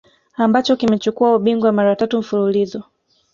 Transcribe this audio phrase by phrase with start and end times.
[0.35, 2.83] ambacho kimechukua ubingwa mara tatu mfululizo